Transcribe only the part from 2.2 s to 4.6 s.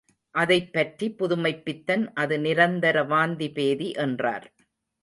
அது நிரந்தர வாந்திபேதி என்றார்.